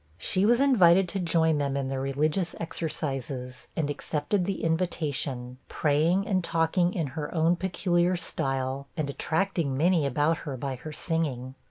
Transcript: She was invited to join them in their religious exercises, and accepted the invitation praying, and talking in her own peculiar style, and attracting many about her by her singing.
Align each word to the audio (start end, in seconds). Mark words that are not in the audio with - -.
She 0.17 0.47
was 0.47 0.59
invited 0.59 1.07
to 1.09 1.19
join 1.19 1.59
them 1.59 1.77
in 1.77 1.89
their 1.89 2.01
religious 2.01 2.55
exercises, 2.59 3.67
and 3.77 3.87
accepted 3.87 4.45
the 4.47 4.63
invitation 4.63 5.59
praying, 5.69 6.27
and 6.27 6.43
talking 6.43 6.91
in 6.91 7.05
her 7.13 7.31
own 7.35 7.55
peculiar 7.55 8.15
style, 8.15 8.87
and 8.97 9.11
attracting 9.11 9.77
many 9.77 10.07
about 10.07 10.37
her 10.39 10.57
by 10.57 10.75
her 10.77 10.91
singing. 10.91 11.53